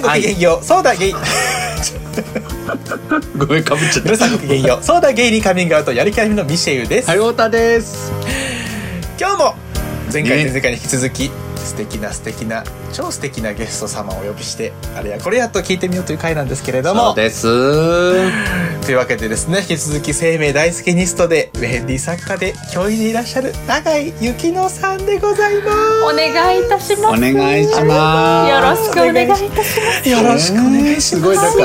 [0.00, 0.58] んごきげんよ。
[0.62, 1.14] う、そうだゲイ。
[3.38, 4.78] ごめんかぶっちゃっ皆さんごきげんよ。
[4.80, 5.92] う そうだゲイにカミングアウト。
[5.92, 8.12] やる気ありみのミシェウです、たはい太田です。
[9.18, 9.54] 今日も
[10.12, 11.30] 前回ね前々回に引き続き、
[11.60, 17.08] 素敵な素敵な超素敵なゲスト様をお呼びしてあれやこれやと聞いてみようという回なんですけれども。
[17.08, 17.42] そうです。
[18.86, 25.70] というわけでですね引き続き生命大好きニストでウェンディ作家で教員でいらっしゃる永井幸乃さんでございま
[26.06, 27.18] お願いいたします。
[27.18, 28.50] お願いします。
[28.50, 30.02] よろしくお願いいたします。
[30.02, 31.08] すよろしくお願いします。
[31.10, 31.62] すごいなんか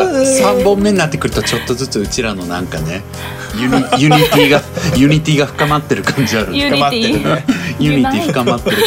[0.59, 3.01] 3本目になってくるとちょっとずつうちらのなんかね
[3.59, 4.61] uni unity が
[4.95, 8.77] unity が深まってる感じある unity。unity 深まってる。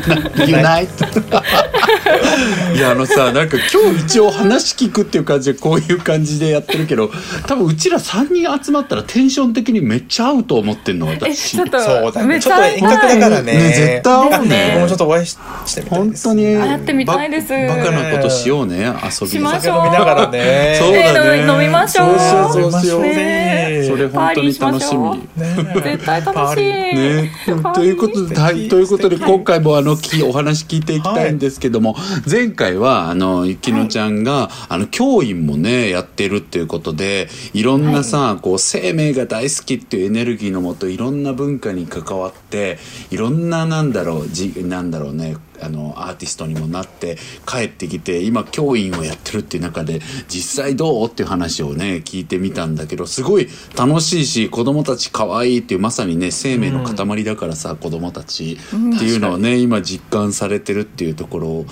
[0.00, 1.04] から unite。
[2.74, 7.10] いやあのさなんか今日一応話聞くっていう感じでこういう感じでやってるけど
[7.46, 13.52] 多分うちら3人集まったらテンション的にめっちゃ合うと思ってんのえ、私ちょっと、そうだめっちゃねちょっと遠隔だからね。
[13.52, 14.70] ね絶対合うね。
[14.74, 16.28] 僕もちょっとお会いししてみたいです。
[16.28, 16.52] 本当に。
[16.52, 17.48] やってみたいです。
[17.48, 20.76] ババカなことしようね遊びしまし酒飲みながらね。
[20.78, 21.40] そうだね。
[21.40, 22.18] 飲みましょう。
[22.18, 23.02] そうそうそうそう。
[23.02, 25.10] ねそれ本当に楽しみ。
[25.36, 26.64] ね絶対楽しい。
[26.64, 27.30] ね、
[27.74, 31.96] ということで、はい、ということで今回もあのきお話聞いていきたいんですけども、
[32.28, 40.02] 前回はあのゆきのちゃんが、あの教員もねやってるっていうことでいろんなさ、こう生命が大好きってい。
[40.06, 42.78] うエネルギーのもといろんな文化に関わって
[43.10, 51.08] いろんななんだろうじなんだろうねあのアーティストにもなって帰ってきて今教員をやってるっていう中で実際どう？
[51.08, 61.66] っていう話をね聞いてみたんだけどすごい楽しいし子供たち可愛いっていうまさにね生命の塊だからさ、子供たちっていうのをね今実感されてるっていうところを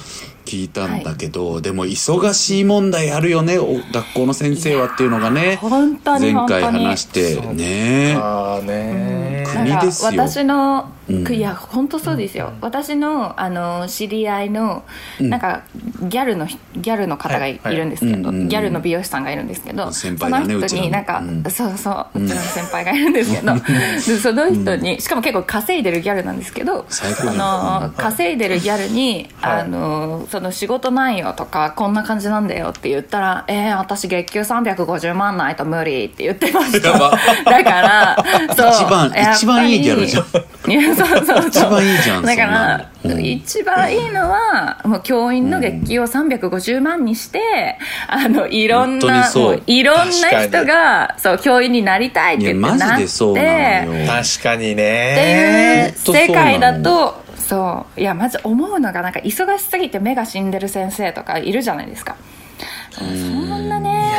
[0.46, 6.84] 聞いたんだけど、でも忙しい問題あるよねお学校の先生はっていうのがね本当に前回本当に。
[6.86, 8.16] 話してね。
[8.62, 9.44] ね。
[9.46, 10.10] 国ですよ。
[10.10, 11.32] 私の、うん。
[11.32, 14.84] いや本当そうですよ、私のあの知り合いの、
[15.20, 15.30] うん。
[15.30, 15.62] なんか
[16.02, 17.76] ギャルのギャルの方がい,、はいはい。
[17.76, 18.48] るんですけど、うんうんうん。
[18.48, 21.42] ギャルの美容師さんがいるんですけど先輩だねその人になんか、うん。
[21.50, 23.54] そうそううちの先輩がいるんですけど、
[24.14, 27.34] でその人にしかも結構稼いでるギャルなんですけど最高じゃん。
[27.36, 29.60] あの稼いでるギャルに、はい。
[29.62, 36.92] あのその仕事内容とかこんな感じなんだよって言ったら「えー、私月給350万ないと無理」って言ってました。
[36.92, 38.24] だから
[38.54, 40.24] そう一番一番いいギャルじゃん。
[40.24, 41.48] そうそうそう。
[41.48, 49.42] 一番いいじゃんだから、一番いいのはもう教員の月給を350万にして、あのいろんなそう。
[49.44, 52.60] もういろんな人がそう教員になりたいって言って。
[52.60, 53.42] なってマジでそうな
[53.86, 54.06] のよ。
[54.06, 58.00] 確かにってねいう世界だとそう。
[58.00, 62.16] いやまず思うのがなんか忙しすぎて目が死んでる先生とかいるじゃないですか。
[62.98, 64.10] そんなね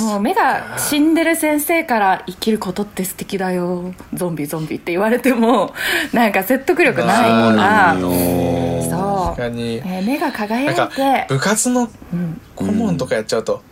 [0.00, 3.94] もう目が死んでる先生から生きることって素敵だよ。
[4.14, 5.72] ゾンビゾンビって言われても
[6.12, 7.54] なんか説得力ないか。
[7.56, 9.36] らそう。
[9.36, 9.76] 確かに。
[9.76, 11.26] えー目が輝いて。
[11.28, 11.88] 部活の
[12.56, 13.62] 顧問とかやっちゃうと、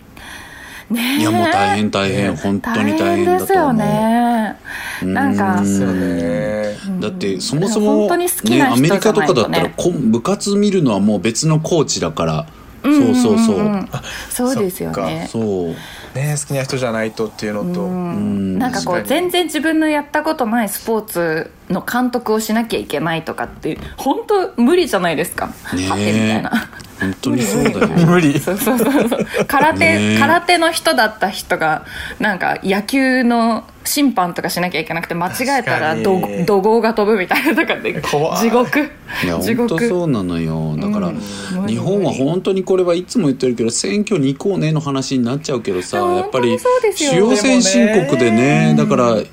[0.94, 1.20] ねえ。
[1.20, 2.36] いやもう大変大変。
[2.36, 4.56] 本当に大変だですよと思うね
[5.02, 5.56] なんか。
[5.56, 7.00] うんですよね。
[7.00, 12.46] だってそもそ本も、当に好きね、アメリカとかだったら部活見るのはもう別のコーチだから、
[12.82, 13.88] そうそうそう、
[14.30, 15.28] そうですよね。
[15.30, 15.74] そう。
[16.14, 18.58] ね好きな人じゃないとっていうのと、うん。
[18.58, 26.68] なんかこう全然自分のやったことないスポーツの監督をしなきゃいけないとかって本当無理じゃないですか、ねみたいな
[27.04, 27.88] 本当にそうだよ。
[28.06, 28.38] 無理。
[28.38, 29.26] そうそうそうそう。
[29.46, 30.18] 空手、ねえ。
[30.18, 31.84] 空手の人だった人が
[32.18, 38.00] なんか野球の審判とかしなきゃいけなくて間違えたら怒号が飛ぶみたいなとかで
[38.40, 38.80] 地獄。
[39.24, 39.68] いや地獄。
[39.68, 40.76] 本当そうなのよ。
[40.78, 41.66] だから、うん。
[41.66, 46.58] 日本は本当にこれはいつも言ってるけど選挙に行こうねの話になっちゃうけどさいややっぱり
[46.94, 48.74] 主要先進国でねね。
[48.76, 49.26] だからい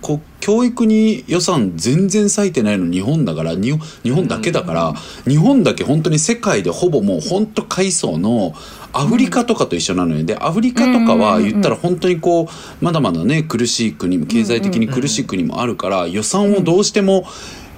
[0.00, 8.52] こ教育に予算全然割いてないの日本だから日本日本だけだから、日本だけ本当に世界でほぼもう本当階層の
[8.92, 10.24] アフリカとかと一緒なのよ。
[10.24, 17.24] でアフリカとかは言ったら本当にこうまだまだね苦しい国も経済的に苦しい国もあるから予算をどうしても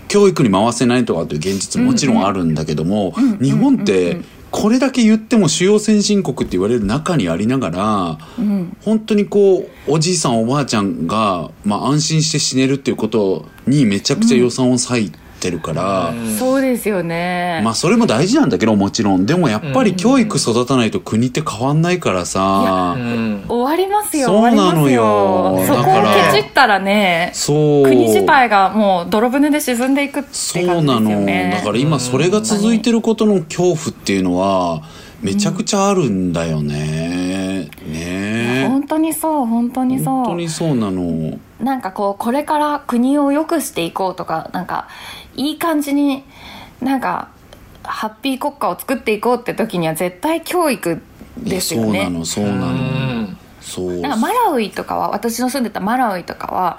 [0.08, 4.20] 教育に回せないとかという現実ももちろんあるんだけども日本って
[4.50, 8.18] これだけ言っても主要先進国って言われる中にありながら
[8.84, 15.18] 本当にこうおじいさんおばあちゃんが、まあ、安心して死ねるっていうことにめちゃくちゃ予算を割いて
[15.50, 16.12] るから。
[16.38, 19.26] そうですよね、まあそれも大事なんだけどもちろん。
[19.26, 23.44] でもやっぱり教育育たないと国って変わんないからさ、うん。
[23.48, 25.62] 終わりますよそうなのよ。
[25.66, 27.84] そこをだからケチったらねそう。
[27.84, 31.20] 国自体がもう泥船で沈んでいくってそう感じですなのよ。
[31.20, 34.82] ねだから今それが続いてることの恐怖っていうのは
[35.22, 37.68] めちゃくちゃあるんだよね。
[37.86, 38.66] ね。
[38.68, 40.06] 本当にそう本当にそう。
[40.06, 41.38] 本当にそうなの。
[41.60, 44.88] なんかこうこれから国を良くしていこうとかなんか
[45.36, 46.24] いい感じに
[46.80, 47.28] なんか
[47.82, 51.02] ハッピー国家を作っていこうって時には絶対教育
[51.38, 52.04] ですよね。
[52.04, 53.38] そうなのそうなの、うん。
[53.60, 54.00] そう。
[54.00, 56.78] なんかマラウイとかは私の住んでたマラウイとかは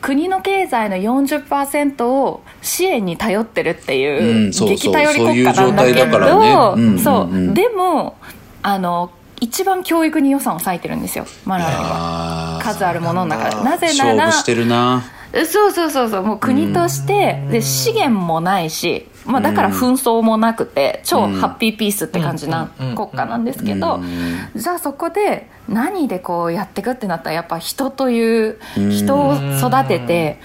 [0.00, 8.16] 国の経済の40%を支援に頼ってるっていう、激頼り国家なんだけどそうでも
[8.62, 9.10] あの
[9.40, 12.60] 一番教育に予算を割いてるんですよマラウイは。
[12.62, 13.56] 数あるものの中で。
[13.62, 24.00] なぜなら勝負してるなそうそうそうそうもう国としてで資源もないし、まあ、だから紛争もなくて超ハッピーピースって感じなうん国家なんですけど
[24.56, 28.58] じゃあそこで何でこうやっていくってなったらやっぱ人という
[28.90, 30.40] 人を育てて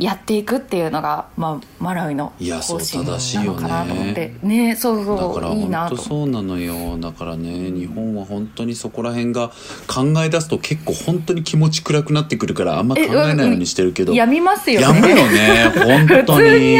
[0.00, 4.34] やっていくっていうのが、まあ、マラウイのいやそう方針なのかなと思って。
[4.42, 4.74] ね。
[4.74, 5.96] そうだそからういいなと。
[5.96, 6.96] 本当そうなのよ。
[6.98, 9.50] だからね日本は本当にそこら辺が
[9.86, 14.14] 考え出すと結構本当に気持ち暗くなってくるからあんま考えないようにしてるけど。
[14.14, 14.86] やみますよね。
[14.86, 16.78] やむよね本当に。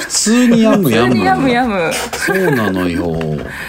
[0.00, 0.90] 普通にやむ。
[0.90, 1.50] やむやむ。
[1.50, 3.12] やむ そうなのよ。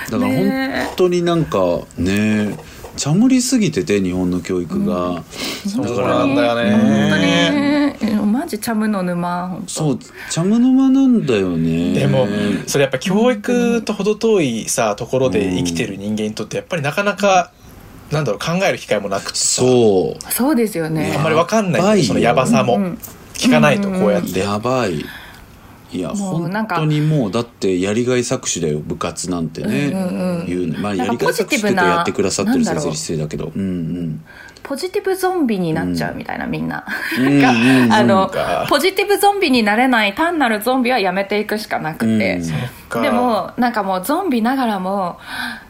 [0.10, 2.58] だからね本当になんかね
[2.98, 5.24] 茶むりすぎてて日本の教育が、
[5.68, 6.72] そうなんだよね。
[6.72, 7.24] 本当に。
[7.24, 7.84] ね
[8.26, 10.00] マジチャムの沼そう
[10.30, 11.94] 茶む沼なんだよね。
[11.94, 12.28] でも
[12.68, 17.52] それやっぱ教育と程遠いさところで生きてる人間にとってやっぱりなかなか
[18.12, 19.62] なんだろう考える機会もなくてさ。
[19.62, 20.32] そう。
[20.32, 21.14] そうですよね。
[21.16, 22.76] あんまりわかんないいそのヤバさも。
[22.76, 22.98] うん
[23.34, 24.40] 聞かないとこうやって。
[24.40, 25.04] やばい
[25.94, 26.78] いや本もうなんか。
[26.78, 30.46] 当にもうだってやりがい搾取だよ部活なんてね、うんうんうん。
[30.48, 33.52] 言うねまあやりがい搾取ってやってくださってる先生失礼だけど。
[33.56, 34.26] うんうん。
[34.64, 36.86] ポジティブゾンビになっちゃうみたいな、みんな。
[37.20, 37.40] うん。
[37.42, 42.38] なんうんか、あのか、ポジティブゾンビになれない単なるゾンビはやめていくしかなくて。
[42.38, 42.50] うん。
[42.90, 43.02] か。
[43.02, 45.18] でも、なんかもうゾンビながらも、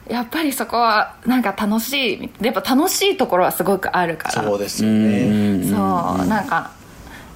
[0.07, 2.29] やっぱりそこはなんか楽しい。
[2.45, 4.43] やっぱ楽しいところはすごくあるから。
[4.43, 5.69] そうですようんねうん。
[5.69, 6.69] そう、なんか、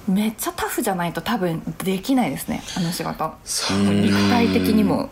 [0.08, 3.30] めっちゃタフじゃないと多分できないですね、あの仕事。
[3.44, 3.78] そう。
[3.78, 5.10] 肉体的にも、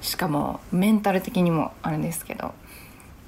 [0.00, 2.52] しかもメンタル的にもあるんですけど。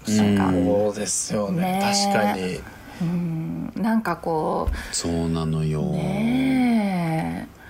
[0.08, 1.62] なんか、そうですよね。
[1.62, 2.10] ね。
[2.12, 2.60] 確かに。
[3.02, 3.72] うん。
[3.76, 7.60] なんかこう、そうなのよ、ねえ。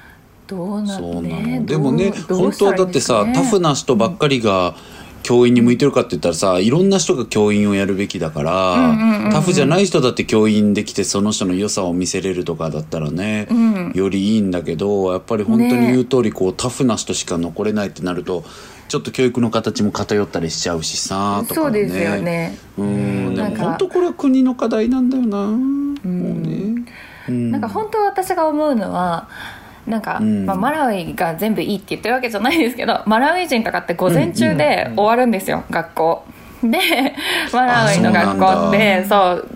[0.47, 2.13] どうなそうなの、ねでもね。
[2.29, 4.75] 本当はだってさ、タフな人ばっかりが
[5.23, 9.31] 教員に向いてるかって言ったらさいろんな人が教員をやるべきだから、うんうんうんうん。
[9.31, 13.93] タフじゃない人だって教員できてその人の良さを見せれるとかだったらね、うん。
[13.95, 18.45] よりいいんだけどやっぱり本当に言う通りこう、タフな人しか残れないってなると
[18.89, 21.65] ちょっと教育の形も偏ったりしちゃうしさとかね。
[21.67, 22.59] そうですよね。
[22.77, 23.35] うん。
[23.35, 26.85] でも本当これは国の課題なんだよな、もうね、
[27.29, 27.51] うん。
[27.53, 29.29] なんか本当私が思うのは
[29.91, 30.47] なんか、うん。
[30.47, 36.25] まあ、マラウイが全部いいって言ってるわけじゃないですけど マラウイ人とかって午前中で終わるんですよ、学校。
[36.63, 36.79] で
[37.53, 39.49] マラウイの学校ってそう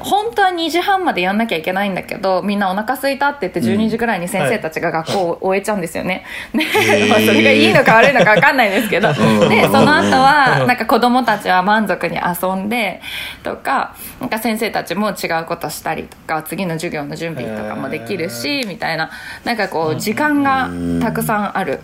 [0.00, 9.08] 本当は2時半までやんなきゃいけないんだけどみんなお腹空いたって言って12時ぐらいに先生たちが学校を終えちゃうんですよね、 でまあそれがいいのか悪いのか分かんないですけど
[9.48, 13.00] でその後はなんか子供たちは満足に遊んで
[13.42, 19.10] とかなんか先生たちも違うことしたりとか次の授業の準備とかもできるしみたいな
[19.44, 20.70] なんかこう時間が
[21.00, 21.80] たくさんある。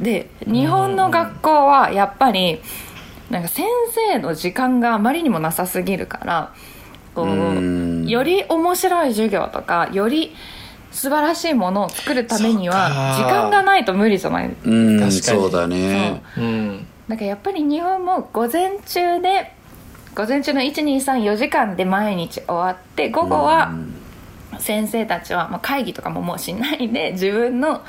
[0.00, 2.60] で日本の学校はやっぱり
[3.30, 3.66] なんか先
[4.12, 6.52] 生の時間があまりにもなさすぎるから
[7.14, 10.34] こうより面白い授業とかより
[10.90, 14.50] 素晴らしいものを作るためには時間がないと無理じゃない？
[14.64, 15.20] うん確かに。
[15.22, 16.22] そうだね。
[16.36, 16.40] う。
[16.40, 16.86] ん。
[17.08, 19.52] だからやっぱり日本も午前中で
[20.14, 23.74] 午前中の1234時間で毎日終わって午後は
[24.58, 27.82] 先生たちはまあ会議とかももうしないで自分の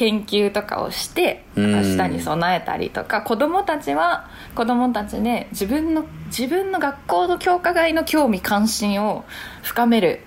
[0.00, 1.72] 研究とかをしてうん。
[1.74, 9.24] 明日に備えたりとか子供たちは子供たちで自分の自分の学校の教科外の興味関心を
[9.62, 10.20] 深める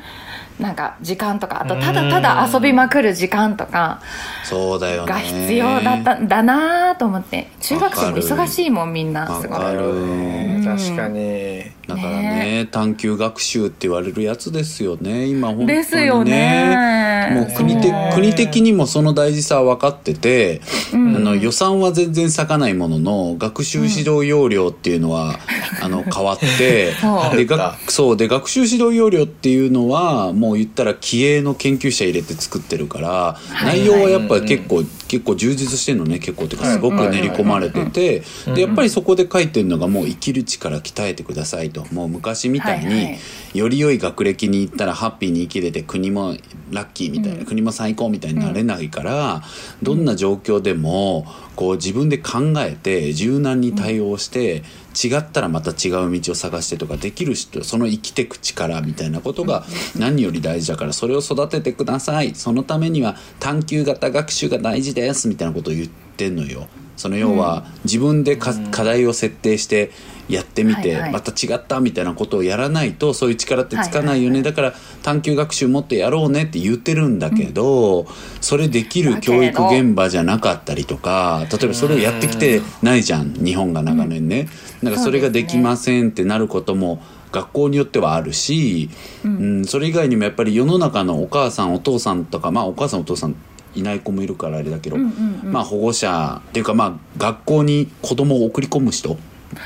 [0.59, 3.99] なんか時間とかあとただただ遊びまくる時間とか
[4.43, 5.07] そうだよね。
[5.11, 9.57] が必要だったんだなと思って中学生も忙しいもんみんなすごい。
[9.57, 11.63] 確かに。
[11.87, 12.67] だからね。
[12.71, 15.75] 探究学習って言われるやつですよね今本当にね。
[15.77, 18.13] ですよねもう国的そう。
[18.15, 20.61] 国的にもその大事さは分かってて、
[20.93, 21.15] うん。
[21.15, 25.39] あの予算は全然割かないものの学習指導要領っていうのは、
[25.81, 27.37] あの変わって そう。
[27.37, 33.79] でがそうで学習指導要領っていうのはもう言ったら気鋭の研究者入れて作ってるから、い。
[33.79, 38.23] 内容はやっぱ結構、結構充実してるのね結構っていうかすごく練り込まれてて
[38.55, 41.85] でやっぱりそこで書いてるのがもう生きる力鍛えてくださいと。
[41.91, 43.17] もう昔みたいに、
[43.53, 46.35] より良い学歴に行ったらハッピーに生きれて国も
[46.71, 49.43] ラッキーみたいな、国も最高みたいになれないから、
[49.81, 59.63] どんな状況でもこう自分で考えて柔軟に対応して、違ったらまた違う道を探してとかできる人その生きてく力みたいなことが
[59.97, 62.35] 何より大事だからそれを育ててください。
[62.35, 68.71] そのためには探究型学習が大事ですみたいなことを言ってんのよその要は自分でかうん。
[68.71, 69.91] 課題を設定して
[70.29, 71.11] やってみて、はいはい。
[71.11, 78.07] また違ったみたいなことをやらないとそういう力ってつかないよね、だから探究学習もっとやろうねって言ってるんだけど、
[78.41, 84.47] それできる教育現場じゃなかったりとか例えばそれをやってきてないじゃん日本が長年ね。
[84.81, 88.89] だからそれができませんってなることも学校によってはあるし、
[89.25, 93.35] うんそれ以外にもやっぱり世の中のお母さんお父さんとかまあお母さんお父さん
[93.75, 99.17] いない子もいるからあれだけど、まあ保護者っていうかまあ学校に子供を送り込む人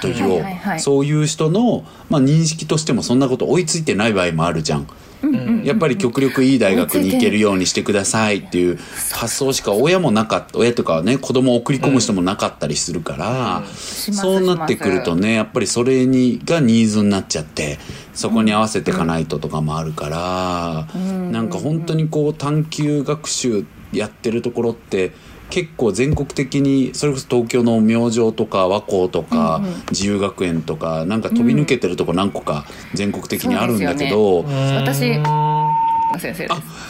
[0.01, 4.87] という、そういう人の、まあ、認識としてもそんなこと追いついてない場合もあるじゃん。
[5.23, 8.77] うんやっぱり極力いい大学に行けるようにしてくださいっていう
[9.13, 17.79] 発想しか親もなかった親とかね子供を送り込む人もなかったりするから、そうなってくるとねやっぱりそれにがニーズになっちゃって
[18.13, 20.99] そこに合わせていかないととかもあるから、
[21.31, 25.11] なんか本当にこう探究学習やってるところって
[25.49, 34.99] 結構全国的にそれこそ東京の明星とか和光とか自由学園とかなんか飛び抜けてるとこ何個か全国的にあるんだけど、私
[36.19, 36.87] 先生です。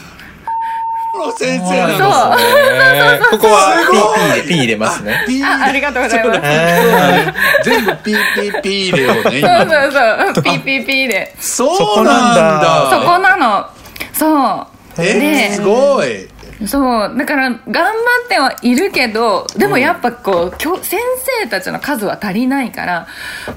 [1.37, 3.27] 先そうなんなですね。
[3.31, 5.25] ここは P, P 入れますね。
[5.43, 6.39] あありがとうございます。
[6.43, 9.91] あ全部ピーピーピー入れようねそう今そう
[10.35, 10.43] そう。
[10.43, 12.89] ピーピーピーでそうなんだ。
[12.91, 13.65] そこなの。
[14.13, 14.67] そう。
[14.99, 16.27] えねすごい
[16.65, 17.91] そうだから頑張
[18.25, 20.99] ってはいるけどでもやっぱこう、きょ先
[21.43, 23.07] 生たちの数は足りないから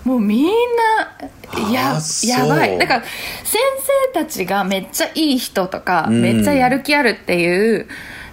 [0.04, 0.50] もうみんな
[1.72, 2.78] ややばい。
[2.78, 3.60] だから先
[4.12, 6.22] 生たちがめっちゃいい人とか、うん。
[6.22, 7.88] めっちゃやる気あるっていう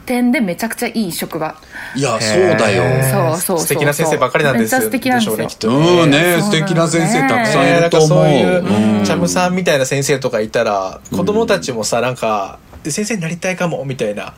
[0.05, 1.55] 点でめちゃくちゃいい職場。
[1.95, 2.83] いやそうだよ。
[3.03, 4.81] そうそうそう素敵な先生ばっかりなんですよ。
[4.81, 5.38] めっちゃ素敵なんですよ。
[5.38, 8.07] でしょうねきっとうんねそうだね素敵な先生たくさんいると思う。
[8.09, 12.59] そういう、うんチャムさんみたいな先生とかいたら、子供たちもさ、なんか、
[12.91, 14.34] 先生になりたいかも、みたいな。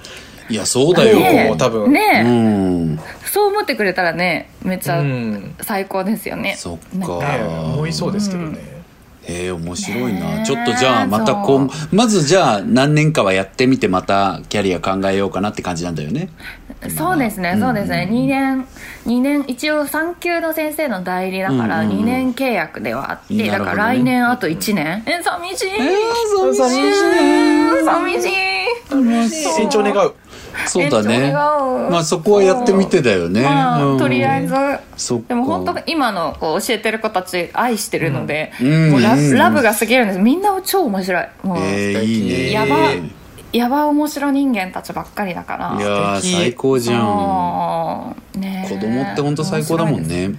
[0.50, 1.92] いやそうだよ、ね多分。
[1.92, 3.00] ねえ、うん。
[3.26, 5.56] そう思ってくれたらねめっちゃうん。
[5.62, 7.20] 最高ですよね、そっなんか。
[7.20, 8.79] ね思いそうですけどね。
[9.28, 11.46] えー、面白いな、ちょっとじゃあまたそう。
[11.46, 16.30] 今まずじゃあ何年かはやってみてまたキャリア考えようかなって感じなんだよね。
[16.98, 18.08] そうですね、そうですね。
[18.10, 18.66] 2年、
[19.06, 22.04] 二年、一応3級の先生の代理だから、うんうんうん。
[22.04, 25.04] 2年契約ではあって、だから来年あと1年。
[25.06, 25.70] え、寂しい。
[26.56, 28.30] 寂しい。
[28.90, 29.46] 寂しい。
[29.46, 30.14] 成長願う。
[30.68, 31.32] そうだね。
[31.32, 33.44] まあそこはやってみてだよね、
[33.98, 34.54] とりあえず。
[35.28, 38.92] でも本当今のこう教えてる子たち愛してるので、うん。
[38.92, 39.34] もうラうん。
[39.36, 40.20] ラブが過ぎるんです。
[40.20, 41.28] みんな超面白い。
[41.44, 42.52] もう、えー、いいね。
[42.52, 42.76] やば
[43.52, 45.76] やば面白人間たちばっかりだから。
[45.80, 48.16] いや最高じゃん。
[48.36, 50.32] ね子供って本当最高だもんね。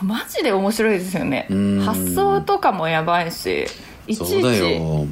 [0.00, 1.46] マジで面白いですよね。
[1.50, 1.80] うん。
[1.80, 3.66] 発想とかもやばいし
[4.06, 5.06] いちそうだいちよ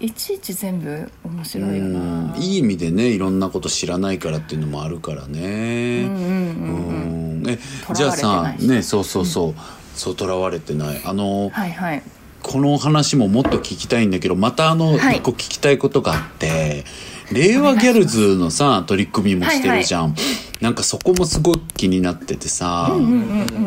[0.00, 2.00] いちいち全部面白いような
[2.34, 2.34] ん。
[2.38, 6.04] いい意味でねいろんなこと知らないからっていうのもあるからね。
[6.04, 7.50] うんうんうんうんうん。
[7.50, 9.54] え囚じゃあさねそうそうそう、
[9.94, 11.02] そうとらわれてない。
[11.04, 12.02] あのはいはい。
[12.42, 15.18] この話ももっと聞きたいんだけどまたあのはい。
[15.18, 16.84] 一個聞きたいことがあって、
[17.30, 20.14] 令和ギャルズのさ取り組みもしてるじゃん、
[20.62, 22.90] なんかそこもすごい気になっててさ、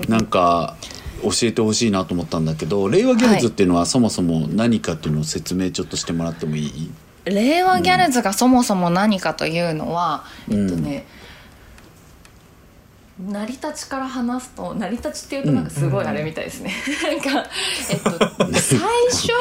[0.07, 0.75] なんか
[1.23, 6.91] 教えてほしいなと思ったんだけど令和ギャルズっていうのはそもそも何かっていうのを説明ちょっとしてもらってもいい、
[7.25, 10.63] 令和ギャルズがそもそも何かというのは、うん。
[10.63, 11.05] えっとね
[13.19, 17.47] 成り立ちから話すと成り立ちっていうとなんかすごいあれみたいですね、 なんか
[17.91, 18.11] えっと
[18.59, 18.79] 最
[19.11, 19.31] 初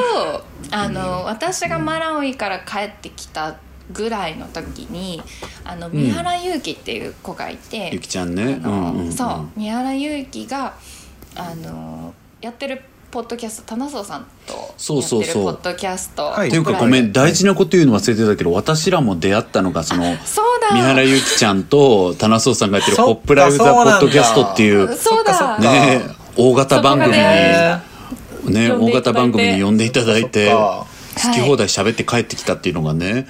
[0.70, 3.56] あの私がマラウイから帰ってきた
[3.92, 5.22] ぐらいの時に
[5.64, 8.42] あの三原優樹っていう子がいて、ゆきちゃんね。
[8.42, 9.12] うんうんうん。
[9.12, 10.74] そう三原優樹が
[11.36, 15.44] あのやってるポッドキャスト棚荘さんとそうそうそう。
[15.44, 16.48] やってるポッドキャストはい。
[16.48, 20.70] っていうかごめん大事なこと言うの忘れてたけど私らも出会ったのがそのそうだ。
[20.70, 25.58] 三原由紀ちゃんと棚荘さんがやってる「そっかポップライブ・ザ・ポッドキャスト」っていうそうだ。
[25.58, 26.02] ね
[26.36, 27.82] 大型番組にね
[28.44, 29.12] ね呼んでいただいて。
[29.12, 30.50] 大型番組に呼んでいただいて。
[30.50, 33.26] そっか好き放題喋って帰ってきたっていうのがね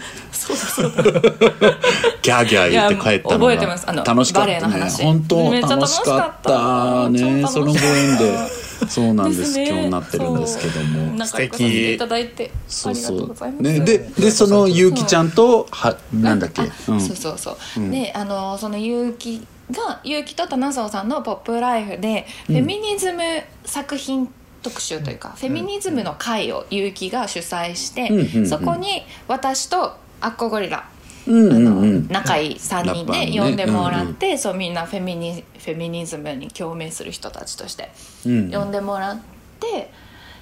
[2.22, 3.84] ギャーギャー言って帰ったのが覚えてます。
[3.88, 4.88] あの楽しかったね。
[5.00, 8.62] 本当楽楽しかっったたね超そのご縁で。
[8.88, 9.56] そうなんです。
[9.58, 9.68] ね。
[9.68, 10.84] 今日になってるんですけどそう。
[10.84, 12.50] も仲良くさせていただいて
[12.86, 13.62] ありがとうございます。
[13.62, 14.92] ねででそのゆう。
[14.92, 16.62] きちゃんとはなんだっけ？
[16.62, 17.00] あうん。
[17.00, 17.90] そうそうそう、うん。
[17.90, 19.38] であのその結城
[19.72, 23.22] が結城と棚荘さんの「ポップライフで」フェミニズム
[23.64, 24.28] 作品
[24.62, 30.88] 特集というか、フェミニズムの会を結城が主催して、そこに私とアッコゴリラ
[31.26, 32.08] あのうん。
[32.08, 37.90] 仲いい3人で呼んでもらって、そうみんなフェミニフェミニズムに共鳴する人たちとして
[38.26, 38.50] うん。
[38.50, 39.20] 呼んでもらっ
[39.60, 39.90] て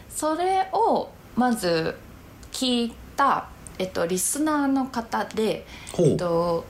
[0.08, 1.96] それをまず
[2.52, 3.48] 聞いた、
[3.78, 5.66] えっと、リスナーの方で、
[5.98, 6.64] えっと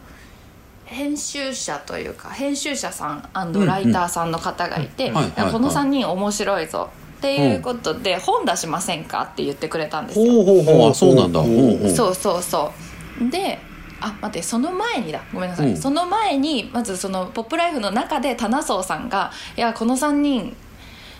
[0.85, 5.21] 編集者というか編集者さんライターさんの方がいて、こ
[5.61, 6.91] の3人面白いぞ
[7.21, 10.33] っていうことで、本出しませんかって言ってくれたんですよ。
[10.33, 10.91] ほうほうほう。
[10.91, 11.41] あそうなんだ。
[11.41, 12.73] ほうほうそうそうそ
[13.21, 13.31] う。
[13.31, 13.59] で
[14.01, 15.21] あ待ってその前にだ。
[15.35, 15.77] ごめんなさい、うん。
[15.77, 20.57] その前にまずその「ポップライフの中で棚荘さんが「いやこの3人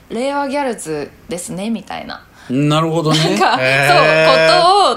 [0.09, 2.25] 令和ギャルズですね」みたいな。
[2.49, 3.19] なるほどね。
[3.19, 3.63] なんか、そ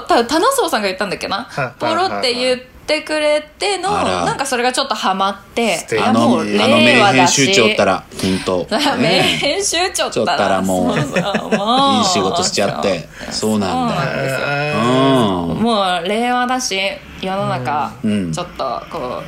[0.00, 1.46] ことをた棚荘さんが言ったんだっけな。
[1.48, 13.08] はいポロって言ってくれてのなんかそれがちょっとハマってあのあの名編集長ったら本当 名ね編集長ったらもういい仕事しちゃって。
[13.30, 13.94] そうなんだ。
[13.94, 15.62] そうなん。
[15.62, 16.78] もう令和だし
[17.20, 18.32] 世の中うん。
[18.32, 19.22] ちょっとこ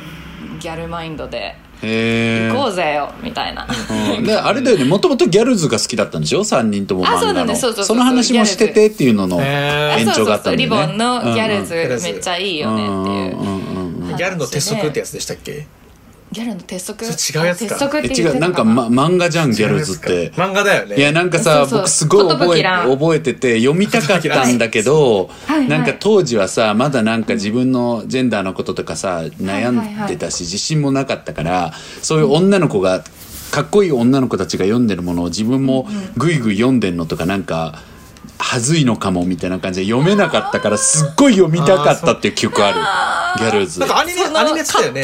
[0.55, 3.67] うギャルマインドでへえ行こうぜよみたいな。
[4.17, 4.23] うん。
[4.23, 4.85] であれだよね。
[4.85, 7.17] もともとギャルズが好きだったんでしょ？3人とも漫画の。
[7.17, 7.85] あそうなんですそうそう。
[7.85, 15.67] そうの話もしててっていうのの延長があったんだよねリボンのギャルズめっちゃいいよねっていううんうんうんうんギャルの鉄則ってやつでしたっけ？
[16.31, 17.05] ギャルの鉄則？
[17.05, 17.07] 違
[17.43, 17.75] うやつか。
[17.75, 18.47] 鉄則っえて言ってた違うな。
[18.49, 20.31] んか、ま、漫画じゃんギャルズって。
[20.31, 20.95] 漫画だよね。
[20.97, 25.67] いやなんかさそうそう僕すごい覚え寿蘭覚えてて読みたかったんだけど、 はいはい。
[25.69, 33.03] なんか当時はさまだなんか自分のジェンダーのこととかさ悩んでたし自信もなかったからそういう女の子が
[33.51, 37.81] かっこいい女の子たちが読んでるものを自分もぐいぐい読んでんのとかなんか。
[38.39, 42.79] はずいのかもみたいな感じで読めなかったからすっごい読みたかったっていう記憶ある。
[43.39, 43.79] ギャルズ。
[43.79, 45.03] なんかアニメアニメやってたよね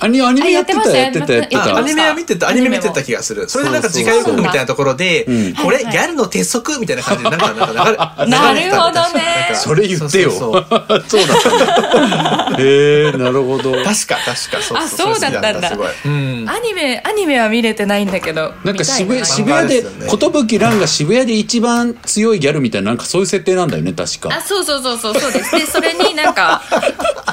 [0.00, 2.48] アニアニメやってたあやってたやってたアニメは見てた。
[2.48, 3.48] アニメ見てた気がする。
[3.48, 5.54] それでなんか次回予告みたいなところでうん。
[5.54, 8.76] これギャルの鉄則みたいな感じでなんかなんか流れな。
[8.76, 9.54] るほどね。
[9.54, 10.30] それ言ってよ。
[10.30, 12.56] そうだったんだ。
[12.58, 13.72] へえなるほど。
[13.72, 14.62] 確か確か。
[14.62, 15.70] そうあそうだったんだ。
[15.70, 15.88] すごい。
[16.04, 16.48] うん。
[16.48, 24.30] アニメアニメは見れてないんだけどなんか渋谷渋谷で寿蘭が渋谷で一番強いギャルみたいななんかそういう設定なんだよね確か。
[24.34, 25.56] あそうそうそうそうそうです。
[25.56, 26.62] でそれになんか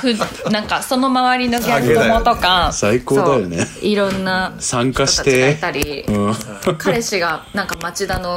[0.02, 3.66] ふなんかその周りのギャル友とか最高だよね。
[3.66, 5.60] そういろんな参加して。
[5.60, 6.36] たり、うん。
[6.78, 8.36] 彼氏がなんか町田の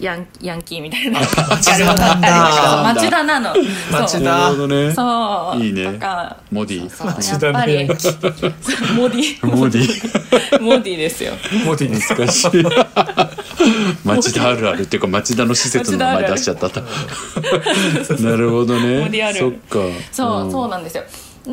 [0.00, 1.34] ヤンヤンキーみたいな町
[1.66, 4.20] 田ギャルだったりとなのそう町田。
[4.20, 4.94] なるほどね。
[4.94, 5.62] そう。
[5.62, 5.84] いいね。
[6.50, 6.88] モディ。
[6.88, 8.14] そう町田のやっぱりヤンキそう
[8.96, 9.46] モディ。
[9.46, 10.60] モディ。
[10.62, 11.32] モディですよ。
[11.64, 12.50] モディに難しい
[14.04, 16.68] 町田あるあるっていうか町田の施設の名前出しちゃった
[18.22, 19.34] なるほどね。
[19.34, 19.78] そっか。
[20.12, 20.50] そう、ん。
[20.50, 21.04] そうなんですよ。
[21.44, 21.52] で、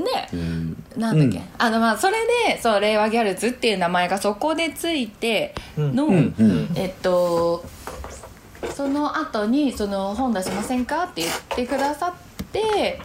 [0.98, 2.18] なんだっけ、あのまあそれ
[2.50, 6.70] でそう令和ギャルズっていう名前がそこでついての、うんうん。
[6.76, 7.64] えっと
[8.76, 13.00] その後にその本出しませんかって言ってくださって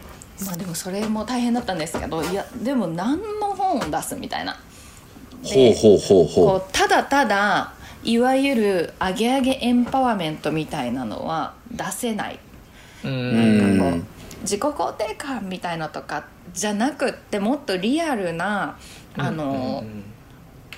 [0.45, 4.57] まあでもそれも大変だったんですけどいやでも何の本を出すみたいな。
[5.43, 12.39] ほうほうほうほこうただただいわゆるアゲアゲエンパワーメントみたいなのは出せない。
[13.03, 13.59] うん。
[13.59, 14.07] なんかこううん。
[14.41, 18.77] 自己肯定感みたいのとかじゃなくってもっとリアルな
[19.15, 19.83] あの、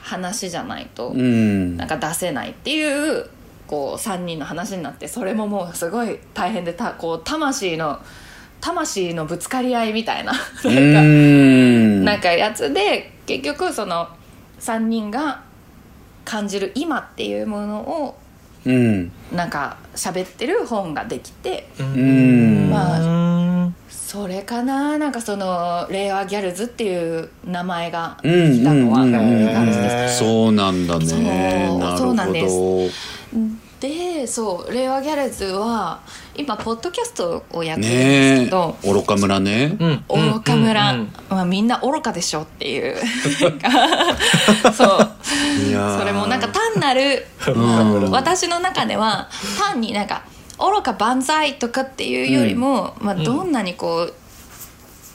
[0.02, 3.28] 話じゃないと、なんか出せないっていう
[3.68, 8.00] こう3人の話になってそれももうすごい大変でたこう魂の
[8.62, 10.34] 魂のぶつかり合いみたいな
[10.64, 14.08] うなんかんなんかやつで結局その
[14.60, 15.44] 3人が
[16.26, 18.18] 感じる今っていうものを
[18.66, 19.12] うん。
[19.32, 22.70] なんか喋ってる本ができてうん。
[22.70, 31.06] まあそれかななんかその令和ギャルズっていう名前がうん来たのはうんそうなんだね。
[31.06, 31.16] そ
[31.76, 32.90] うなるそうなんでほ
[33.80, 36.00] でそう令和ギャルズは
[36.36, 38.94] 今ポッドキャストをやっどてるんですねけど、え。
[38.94, 39.78] 愚か村ね。
[39.80, 40.04] うん。
[40.34, 41.14] 愚か村、うんうん。
[41.30, 42.96] まあ、みんな愚かでしょっていう。
[44.74, 45.12] そう
[45.98, 48.12] それもなんか単なる、うん。
[48.12, 50.24] 私の中では単になんか
[50.58, 54.13] 愚か万歳とかっていうよりも、まあ、どんなにこう、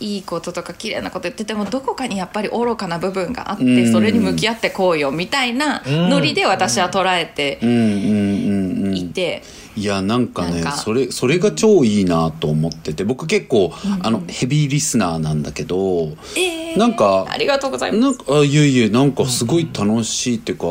[0.00, 3.92] いいこととか綺麗なこと言っててもどこかにやっぱり愚かな部分があって、うん。
[3.92, 7.70] それに向き合ってこうよみたいなノリで私は捉えてうん。
[7.70, 7.76] うん。
[7.76, 8.86] うん。
[8.86, 8.96] うん。
[8.96, 9.42] いて、
[9.76, 10.72] いやなんかねなんか。
[10.72, 18.00] それそれが超いいなと思ってて僕結構、あのヘビーリスナーなんだけどえーなんかありがとうございます。
[18.00, 20.66] なんかあいえいえなんかすごい楽しいっていうか、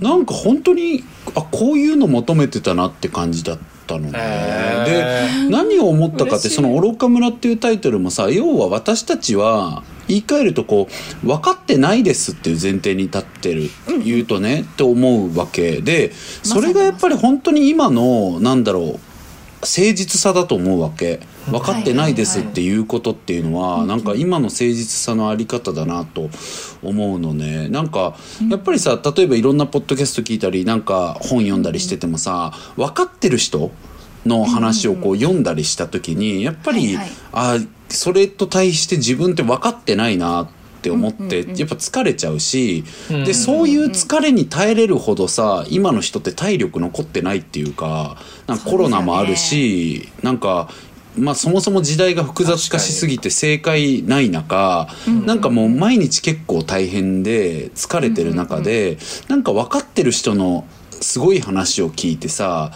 [0.00, 1.02] なんか本当に
[1.34, 10.88] あこういうの求めてたなって感じだったのね、へで何を思ったかってその「愚か村」っていうタイトルもさ要は私たちは言い換えるとこ
[11.22, 13.70] う分かってないですっていう前提に立ってる、
[14.04, 18.84] 言うとねって思うわけでそれがやっぱり本当に今のなんだろう
[19.60, 21.20] 誠実さだと思うわけ。
[21.50, 26.28] 分かってないですっていうことっていうのはなんか今の誠実さのあり方だなと
[26.82, 27.68] 思うのね。
[27.68, 28.16] なんか
[28.50, 33.70] やっぱりさ例えばいろんなポッドキャスト聞いたりなんか本読んだりしててもさ分かってる人
[34.28, 37.08] の話をこう読んだりした時にやっぱり、はいはい。
[37.32, 43.24] あそれと対して自分って分かってないなっって思って、やっぱ疲れちゃうし、うん。
[43.24, 50.70] でそういう疲れに耐えれるほどさ今の人って体力残ってないっていうかなんかコロナもあるし、なんか。
[51.16, 54.88] まあ、そもそも時代が複雑化しすぎて正解ない中、
[55.26, 60.64] なんかもう毎日結構大変で疲れてる中で、なんか分かってる人の
[61.00, 62.72] すごい話を聞いてさ、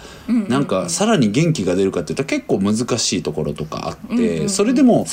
[0.49, 4.49] なんかさらに元気が出るかっていったら結構難しいところとかあって、うんうんうん。
[4.49, 5.07] それでも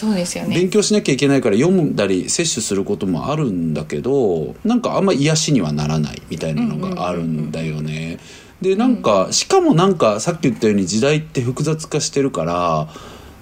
[0.49, 8.19] 勉強しなきゃいけないから読んだり摂取することもあるんだけどなんかあんま癒しにはならないみたいなのがあるんだよね。
[8.61, 12.87] でなんかしかもなんかさっき言ったように時代って複雑化してるから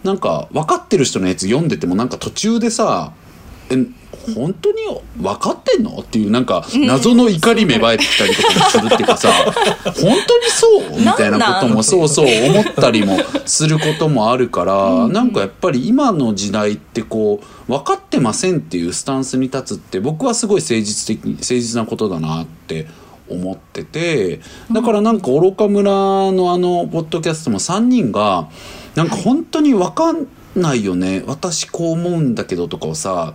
[0.03, 3.13] なんか分かってる人のやつ読んでてもなんか途中でさ
[3.69, 3.85] 「え
[4.35, 4.77] 本当に
[5.17, 9.29] 分かってんの?」っていうなんか謎の怒り芽生えてきたりとかもするっていうかさ
[9.83, 10.15] 「本当に
[10.49, 22.87] そう?」みたいなこともそうそう思ったりもすることもあるからなんかやっぱり今の時代ってこう分かってませんっていうスタンスに立つって僕はすごい誠実的に誠実なことだなって
[23.29, 24.39] 思ってて
[24.71, 25.91] だからなんか愚か村
[26.31, 28.47] のあのポッドキャストも3人が
[28.95, 31.23] なんか本当に分かんないよね。
[31.27, 33.33] 私こう思うんだけどとかをさ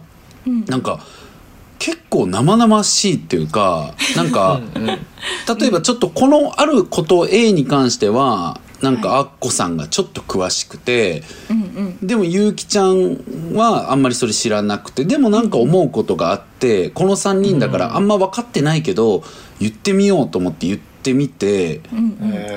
[0.67, 1.01] なんか
[1.79, 4.61] 結構生々しいっていうか なんか
[5.59, 11.23] 例えばちょっとこのあること A に関してはなんかアッコさんがちょっと詳しくて、
[12.03, 19.23] でもゆうきちゃんはあんまりそれ知らなくてでもなんか思うことがあってこの3人だからあんま分かってないけど
[19.61, 21.81] 言ってみようと思って言ってみて、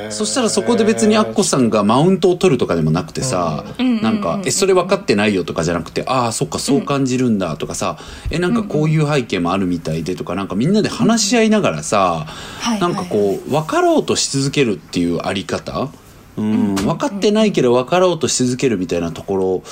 [0.10, 7.98] そしたらそこで別にアッコさんがマウントを取るとかでもなくてさ、なんか「えそれ分かってないよ」とかじゃなくて「ああそっかそう感じるんだ」とかさ
[8.30, 12.28] 「えなんかこういう背景もあるみたいで」とかなんかみんなで話し合いながらさ、
[12.60, 15.90] はいなんかこう分かろうとし続けるっていうあり方、
[16.38, 19.64] うん、分かってないけど分かろうとし続けるみたいなとこ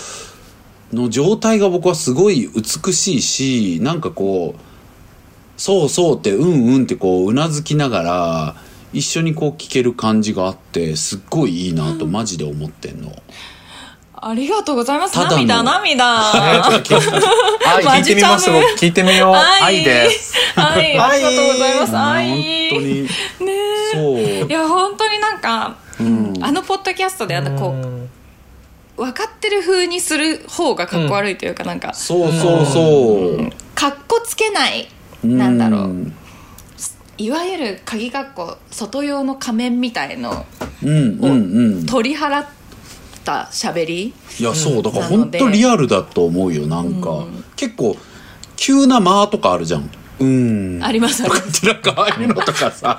[0.94, 4.73] ろの状態が僕はすごい美しいしなんかこう
[5.58, 8.56] そうそうってうんうんってこううなずきながら
[8.92, 13.12] 一緒にこう聞ける感じがあってすっごいいいなとマジで思ってんの。
[14.26, 15.14] ありがとうございます。
[15.16, 16.06] ただの涙涙。
[16.06, 18.50] はい、聞いてみます。
[18.50, 19.36] 聞いてみよう。
[19.36, 20.10] 愛愛で。
[20.12, 20.34] す。
[20.56, 21.98] はい ありがとうございます。
[21.98, 22.30] 愛。
[22.70, 23.04] 本当に。
[23.04, 23.10] ね
[23.92, 24.20] そう。
[24.20, 26.34] いや本当になんか、ん。
[26.42, 27.76] あのポッドキャストであのこ
[28.98, 33.52] う分かってる風にする方がかっこ悪いというか、なんかそうそうそう。
[33.76, 34.88] かっこつけない
[35.24, 36.12] なんだろう。
[37.18, 40.46] いわゆる鍵括弧外用の仮面みたいの
[40.84, 41.32] うんうん
[41.76, 41.86] うん。
[41.86, 42.46] 取り払っ
[43.24, 47.96] た喋りいやそうだから本当リアルだと思うよなんか、結構
[48.56, 50.80] 急な間とかあるじゃんうん。
[50.84, 52.98] ありますありとますなんかああいうのとかさ。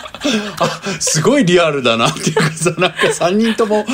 [0.61, 0.69] あ
[1.01, 3.91] すごいリアルだなっていうかさなんか3人とも考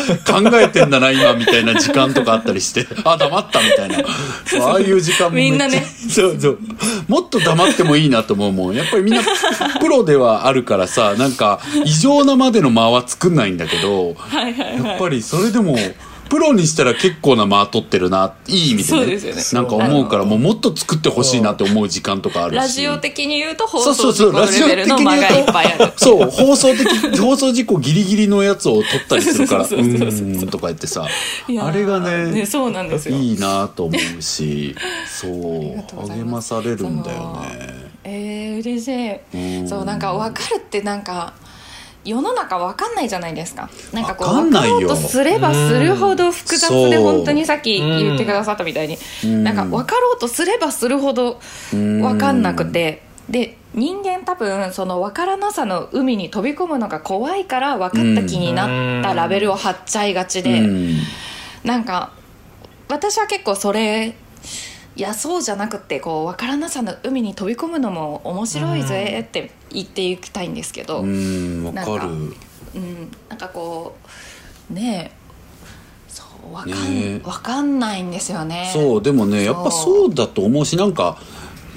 [0.60, 2.86] えてんだな今みたいな時間とかあったりして。
[3.04, 3.98] あ黙ったみたいな。
[4.66, 5.82] ああいう時間もみんなね。
[5.82, 6.58] そうそう。
[7.08, 8.50] もっと黙ってもいいなと思う。
[8.52, 9.22] もんやっぱりみんな
[9.80, 14.84] プロではあるからさなんか異常なまでの間は作んないんだけどはいはいはい。
[14.84, 15.76] やっぱりそれでも
[16.30, 18.84] プロにしたら結構な間取ってるないい意味でね。
[18.84, 19.42] そうですよね。
[19.52, 22.56] なんか思うからもうもっと作ってほしいなって思う時間とかあるし。
[22.56, 25.92] ラジオ的に言うと放送事故レベルの間がいっぱいある。
[25.96, 26.86] そう放送的
[27.18, 33.16] 放送事故ギリギリのやつを撮ったりするからうーんとか言ってさあれがねそうなんですよ。
[33.16, 37.90] いいなと思うしそう励まされるんだよね。
[38.04, 39.68] えー、嬉しい、うん。
[39.68, 41.34] そうなんか分かるってなんか
[42.04, 43.68] 世の中分かんないじゃないですか。
[43.92, 44.78] なんかこうわかんないよ。
[44.78, 49.44] 分かろうとすればするほど複雑で本当にさっき言ってくださったみたいに、ん。
[49.44, 60.96] なんか分かろうとすればするほど分かんなくて、で人間多分その分からなさの海に飛び込むのが怖いから分かった気になったラベルを貼っちゃいがちで、うん。
[61.64, 62.12] なんか
[62.88, 64.14] 私は結構それ
[64.96, 72.10] いやそうじゃなくてこう分からなさの海に飛び込むのも面白いぜって言っていきたいんですけど、ううんんわかなんかる
[73.28, 73.96] なんかこ
[74.70, 75.16] うねえ
[76.08, 78.70] そう分かん,、ねかんないんですよね。
[78.72, 81.18] そうでもねやっぱそうだと思うしなんか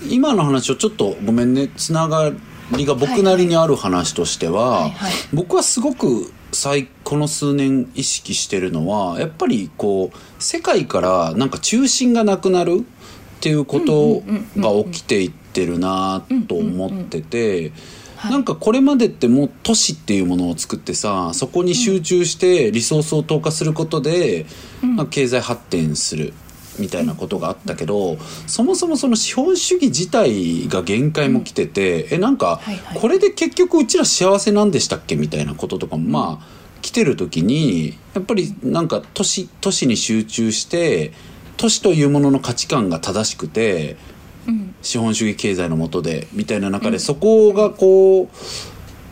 [0.10, 1.70] 今の話をちょっとごめんね。
[1.78, 2.32] つなが
[2.76, 5.12] りが僕なりにある話としては、はいはい。
[5.34, 14.24] 僕はすごく最この数年意識してるのはやっぱりこう世界からなんか中心がなくなるっていうこと
[14.58, 17.72] が起きていってるなと思ってて。
[18.30, 24.46] なんかこれまでってもう都市っていうものを作ってさそこに集中してリソースを投下することで、
[24.82, 26.34] まあ、経済発展する
[26.80, 32.62] みたいなことがあったけど、そもそもその資本主義自体が限界も来てて、えなんか
[32.96, 36.48] これで結局うちら幸せなんでしたっけみたいなこととかもまあ
[36.82, 41.14] 来てる時にやっぱりなんか都市都市に集中して
[41.58, 43.98] 都市というものの価値観が正しくて。
[44.82, 48.28] 資本主義経済の下でみたいな中で、そこがこう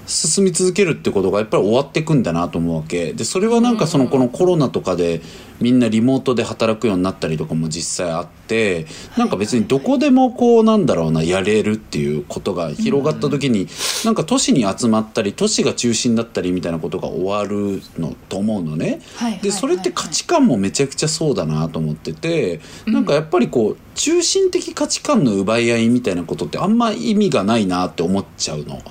[0.05, 3.13] 進み続けるってことがやっぱり終わっていくんだなと思うわけ。
[3.13, 5.21] でそれはなんかそのこのコロナとかで
[5.61, 8.85] みんなリモートで働くようになったりとかも実際あって
[9.17, 13.67] なんか別にどこでもこうなんだろうなやれるっていうことが広がった時に
[14.03, 19.01] なんか都市に集まったり都市が中心だったりみたいなことが終わるのと思うのね。
[19.41, 28.81] でそれって価値観もめちゃくちゃそうだなと思っててなんかやっぱりこう中心的価値観の奪い合いみたいなことってあんま意味がないなって思っちゃうの。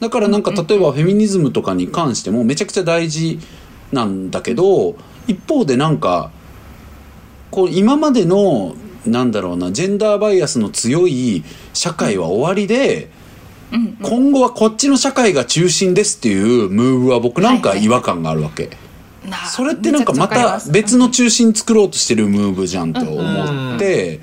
[0.00, 3.38] だからなんか例えばフェミニズムとかに関してもめちゃくちゃ大事
[3.92, 6.30] なんだけど一方でなんか
[7.50, 8.74] こう今までの
[9.06, 13.10] なんだろうなジェンダーバイアスの強い社会は終わりで、
[14.02, 18.70] 今後はこっちの社会が中心ですっていうムーブは僕なんか違和感があるわけ。
[19.48, 24.20] それってなんかまた別の中心作ろうとしてるムーブじゃんと思って、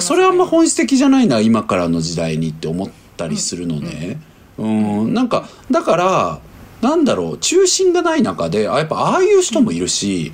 [0.00, 4.20] それはあんま本質的じゃないな今からの時代にって思ったりするのね。
[4.58, 6.40] うん、なんかだから
[6.80, 10.32] なんだろう中心がない中であやっぱああいう人もいるし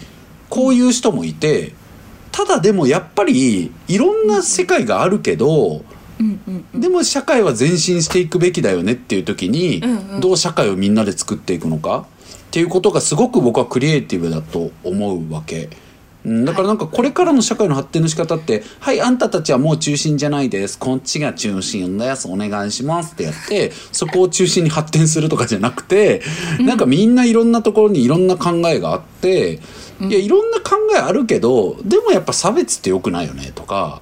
[0.49, 1.73] こういう人もいて
[2.33, 5.85] ただでもやっぱりいろんな世界があるけど、
[6.75, 9.83] でも社会は前進していくべきだよねっていう時に、
[10.21, 12.07] どう社会をみんなで作っていくのか
[12.47, 15.69] っていうことがすごく僕はクリエイティブだと思うわけ。
[16.25, 20.79] だからなんかこれからの社会の発展の仕方って「はいあんたたちはもう中心じゃないです。
[20.79, 26.23] こっちが中心ですお願いします」ってやってそこを中心に発展するとかじゃなくて
[26.61, 29.61] なんかみんないろんなところにいろんな考えがあって
[30.01, 34.01] いやいろんな考えあるけどでもやっぱ差別ってよくないよねとか。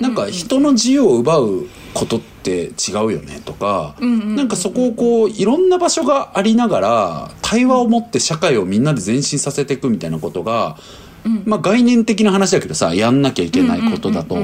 [0.00, 10.76] なんか人の自由を奪うことって違うよねとか、なんかそこをこういろんな場所がありながら対話を持って社会をみんなで前進させていくみたいなことが
[11.44, 14.36] まあ概念的な話だけどさやんなきゃいけないことだと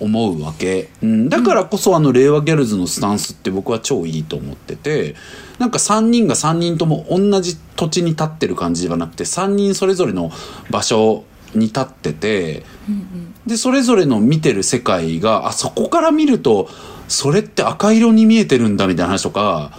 [0.00, 0.88] 思うわけ。
[1.02, 5.14] だからこそあの令和ギャルズのスタンスって僕は超いいと思ってて
[5.58, 10.30] なんか3人が3人とも同じ土地に立ってる感じじゃなくて3人それぞれの
[10.70, 12.62] 場所に立ってて
[13.46, 16.68] でそれぞれの見てる世界があそこから見ると
[17.08, 19.72] それって赤色に見えてるんだみたいな話とか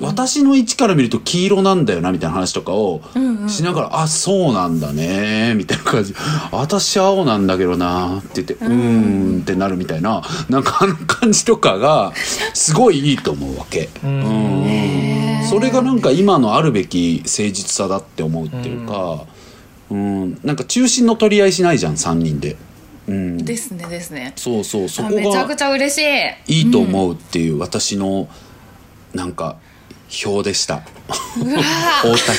[0.00, 3.02] 私の位置から見ると黄色なんだよなみたいな話とかを
[3.48, 6.14] しながら「うんうん、あそうなんだね」みたいな感じ
[6.52, 12.12] 「私青なんだけどな」って言って「うん」うんってなるみたいななんかあの感じとかが
[12.54, 13.90] すごいいいと思うわけ。
[14.02, 15.44] うん。
[15.48, 19.24] それがなんか今のあるべき誠実さだって思うっていうか、
[19.90, 22.56] うん、なんか中心の取り合いしないじゃん3人で。
[23.06, 24.32] うん、ですねですね。
[24.36, 25.98] そうそうそこがめちゃくちゃ嬉し
[26.48, 26.60] い。
[26.60, 28.28] いいと思うっていう私の
[29.12, 29.56] なんか
[30.08, 30.82] 票でした。
[31.34, 32.32] 太田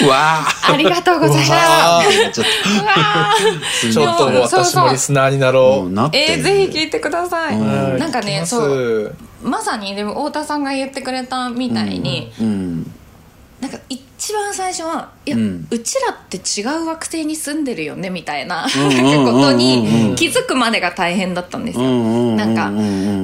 [0.00, 0.08] 票。
[0.08, 3.92] わありがとうございます。
[3.92, 5.92] ちょっと私もリスナーになろう。
[6.12, 9.16] えー、ぜひ聞いてください、なんかねそう。
[9.42, 12.92] まさにでも太田さんが言ってくれたみたいに、うん、
[13.60, 14.00] なんか一
[14.32, 22.36] 番最初はいや、うん、うちらって違う惑星に住んでるよねみたいなことに気づくまでが大変だったんですよ。
[22.36, 22.70] なんか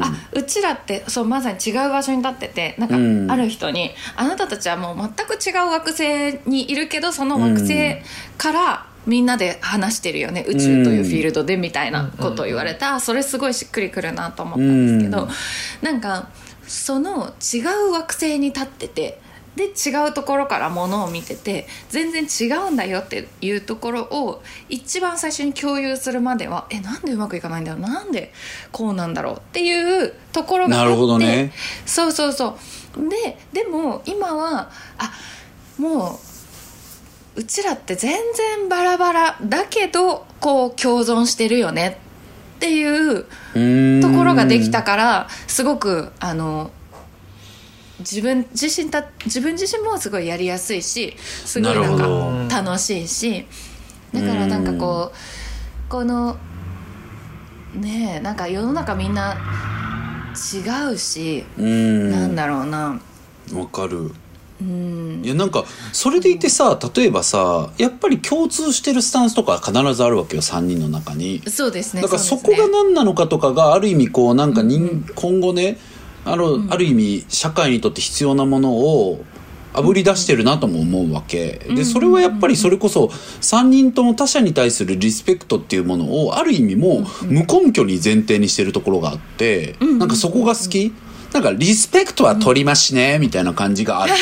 [0.04, 7.96] あうちらってそうまさに違う場所に立っててなんかある人に、あなたたちはもう全く違う惑星にいるけどその惑星
[8.37, 15.28] からみんなで話してるよね宇宙というフィールドでみたいなことを言われた、それすごいしっくりくるなと思ったんですけど、
[15.82, 16.28] なんか
[16.66, 19.20] その違う惑星に立ってて。
[19.59, 27.81] で違うところからものを見てて全然違うんだよっていうところを一番最初に共有するまではえなんでうまくいかないんだろう？
[27.83, 28.33] なんで
[28.73, 31.53] こうなんだろうっていうところがあってなるほどね。
[31.85, 32.57] そうそうそ
[32.97, 33.09] う。
[33.11, 35.12] ででも今はあ
[35.77, 36.18] も
[37.37, 42.01] ううちらって全然バラバラだけどこう共存してるよね
[42.57, 43.25] っていう
[44.03, 46.73] ところができたからすごくあの
[48.00, 53.44] 自分自身た自分自身もすごいやりやすいしすごいなんか楽しいし
[54.12, 56.37] だからなんかこうこの
[57.74, 59.37] ねえなんか世の中みんな
[60.38, 63.00] 違うしなんだろうな。
[63.52, 64.12] わかる。
[64.61, 65.22] うん。
[65.24, 71.42] いやなんかそれでいてさ例えばさやっぱり共通してるスタンスとか必ずあるわけよ3人の中に。
[71.48, 75.78] そうですねだからそこが何なのかとかがある意味こうなんか人、うん、今後ね
[76.24, 79.24] あの、うん、ある意味社会にとって必要なものを
[79.74, 81.61] あぶり出してるなとも思うわけ。
[81.70, 90.92] でそれはやっぱりそれこそ3人とも他者に対するリスペクトっていうものをある意味も無根拠に前提にしてるところがあってなんかそこが好き？
[91.33, 94.14] なんかリスペクトは取りましねみたいな感じがある。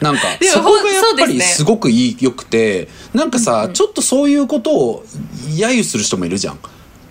[0.00, 2.88] なんかそこがやっぱりすごくいいよくて。
[3.14, 5.04] なんかさちょっとそういうことを
[5.56, 6.58] 揶揄する人もいるじゃん。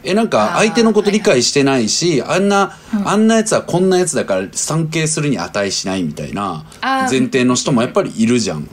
[0.03, 8.67] えなんか相手のこと理解してないし、あんな、あんなやつはこんなやつだから尊敬するに値しないみたいな前提の人もやっぱりいるじゃん。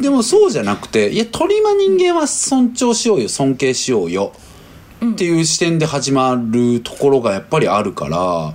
[0.00, 4.32] でもそうじゃなくていや鳥間人間は尊重しようよ尊敬しようよ。
[5.04, 8.54] っていう視点で始まるところがやっぱりあるから、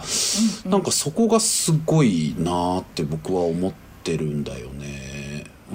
[0.70, 5.15] なんかそこがすごいなーって僕は思ってるんだよね。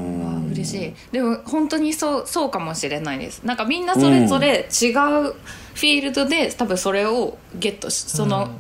[0.01, 3.43] うん、嬉しいでも本当にそうそうかもしれないです。
[3.45, 5.35] なんかみんなそれぞれ違う
[5.75, 8.51] フィールドで多分それをゲットしその、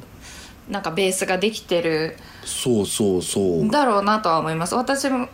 [0.68, 3.70] なんかベースができてるそうそうそう。
[3.70, 4.74] だろうなとは思います。
[4.74, 5.28] 私も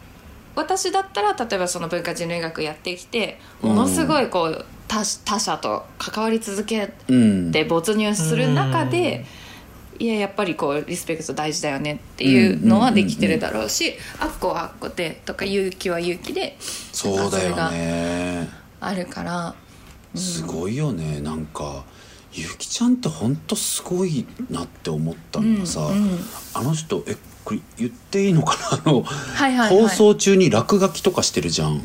[0.55, 9.27] 私だったら例えばその文化人類学やってきてものすごいこう他他者と関わり続けうん、て没入する中で、
[9.98, 18.48] いややっぱりこうリスペクト大事だよねっていうのはできてるだろうし、あっこはあっこでとか勇気は勇気でそうだよね。
[18.80, 19.54] あるから。
[20.14, 21.20] すごいよね。
[21.20, 21.85] なんか
[22.32, 26.18] ゆきちゃんってほんとすごいなって思ったのがさ、うんうん。
[26.54, 28.82] あの人えこれ言っていいのかな？
[28.85, 29.82] あの、はいはいはい。
[29.82, 31.80] 放送中に落書きとかしてるじゃん。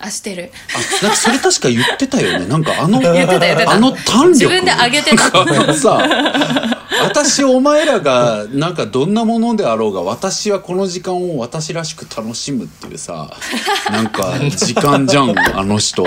[0.00, 0.52] あしてる。
[1.00, 2.46] あなんかそれ確か言ってたよね。
[2.46, 4.38] なんかあの あの胆力。
[4.38, 13.30] 自分で上げてたがさ私お前らがなんかどんなものであろうが私はこの時間を私らしく楽しむっていうさ
[13.90, 16.04] なんか時間じゃんあの人。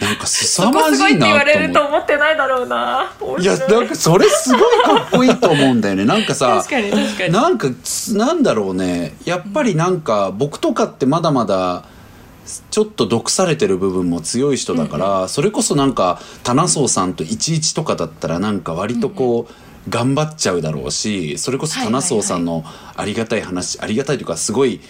[0.00, 1.78] なんか凄まじいなと思って。
[1.78, 3.12] 思ってないだろうな。
[3.38, 3.44] い。
[3.44, 6.04] やなんかそれすごいかっこいいと思うんだよね。
[6.04, 9.16] なんかさ確なんかつなんだろうね。
[9.24, 11.84] やっぱりなんか僕とかってまだまだ
[12.70, 19.52] ちょっと毒されてる部分も強い人だから、それこそなんか棚荘さんと11とかだったらなんか割とこう、
[19.88, 22.64] 頑張っちゃうだろうしそれこそ棚荘さんの
[22.96, 24.80] ありがたい話、ありがたいというかすごい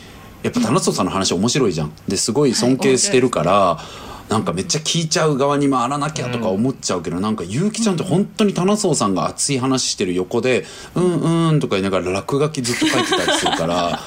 [0.43, 1.93] やっぱ棚荘さんの話面白いじゃん。
[2.07, 3.79] ですごい尊敬してるから、
[4.29, 14.01] なんかめっちゃ聞いちゃう側に回らなきゃとか思っちゃうけど、なんか結城ちゃんって本当に棚荘さんが熱い話してる横で「うんうん」とか言いながら落書きずっと書いてたりするから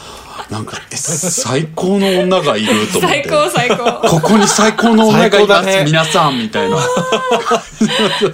[0.49, 3.23] なんかえ最高の女がいると思って。
[3.23, 4.08] 最高最高。
[4.08, 5.84] ここに最高の女がいます、ね。
[5.86, 6.78] 皆さんみたいな。
[6.80, 8.34] そう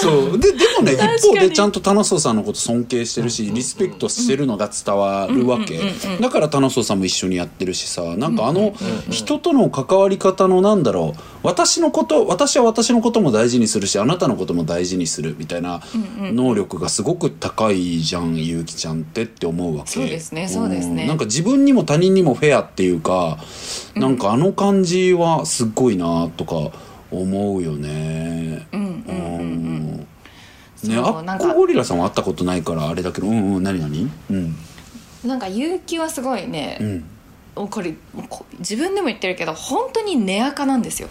[0.00, 5.80] そうででもね一方でちゃんと棚荘さんのこと尊敬してるしリスペクトしてるのが伝わるわけ。
[6.20, 8.74] だから棚荘さんも一緒にやってるしさなんかあの
[9.10, 15.80] 人との関わり方のなんだろう私のこと私は私のことも大事にするしあなたのことも大事にするみたいな
[16.16, 19.90] 能力がすごく高いじゃんゆうきちゃんってって思うわけ。
[19.90, 21.04] そうですねそうですね。
[21.04, 23.38] んなんか自分にも他人にもフェアっていうか、
[23.94, 26.76] なんかあの感じはすっごいなとか
[27.10, 28.66] 思うよね。
[28.72, 30.06] うんうんうんうん。
[30.84, 30.96] ね、
[31.54, 34.10] ゴリラさんは会ったことないからあれだけど、うんうん、何何？
[34.30, 34.56] うん。
[35.24, 37.04] なんか勇気はすごいね、うん。
[37.66, 37.94] これ
[38.28, 41.08] こ自分でも言ってるけど本当に根垢なんですよ。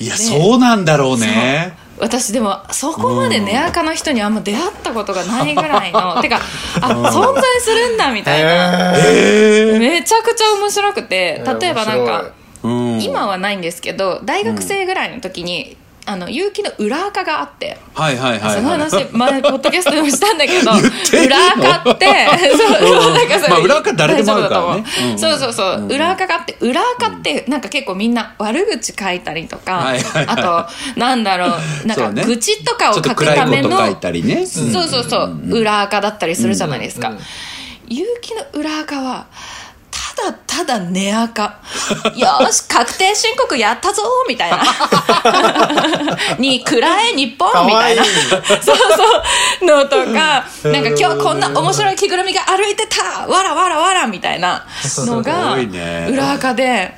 [0.00, 1.76] いや、ねそうなんだろうね。
[1.98, 6.40] 私でもそこまで根垢な人にあんま出会ったことがないぐらいの てか
[6.80, 12.24] あ存在するんだみたいな、ええめちゃくちゃ面白くてえー例えばなんか、
[12.64, 13.00] うん。
[13.02, 18.78] 今はないんですけど大学生ぐらいの時に、あの結城の裏垢があって、はいはいはい、そのはい。
[18.78, 20.70] 話前ポッドキャストでもしたんだけど
[21.24, 22.06] 裏垢って
[22.56, 24.84] そううんなんかそれまあ裏垢誰でもあるからね。
[25.08, 25.10] う。
[25.12, 25.18] うん。
[25.18, 30.36] そうそうそう、うん裏垢があって裏垢ってなんか結構みんな悪口書いたりとか、はいはいはい。
[30.38, 32.24] あとなんだろうなんかそうね。
[32.24, 34.46] 愚痴とかを書くためのこと書いたりね。
[34.46, 37.20] そうそうそう、裏垢だったりするじゃないですか、うんうん
[37.86, 39.63] 結城の裏垢はた
[40.16, 41.54] だただ根垢。
[42.14, 44.58] よし確定申告やったぞみたいな。
[46.38, 48.04] にくらえ日本みたいな。
[48.62, 48.76] そうそ
[49.62, 49.64] う。
[49.64, 53.26] のとかなんか今日こんな面白い着ぐるみが歩いてた。
[53.26, 54.64] わらわらわらみたいな
[54.98, 55.56] のが
[56.08, 56.94] 裏垢で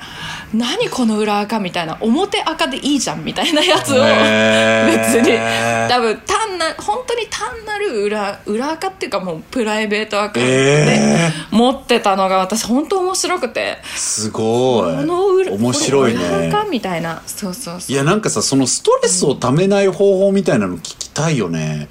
[0.53, 5.37] 何この裏垢みたいな表垢でいいじゃんみたいなやつを別に
[5.89, 15.05] 多分単な本当に単なる裏裏垢っていうかもうプライベートアカウントでえ持ってたのが私本当面白くてすごこい。
[15.05, 16.47] の裏面白いこれ裏ね。
[16.49, 21.89] 垢みたいなそうそうそういやなんかさそのストレスをためない方法みたいなの聞きたいよね。